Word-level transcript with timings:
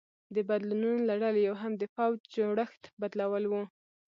د 0.35 0.37
بدلونونو 0.49 0.99
له 1.09 1.15
ډلې 1.21 1.41
یو 1.47 1.55
هم 1.61 1.73
د 1.77 1.83
پوځ 1.95 2.17
جوړښت 2.35 2.83
بدلول 3.01 3.43
و 3.47 3.53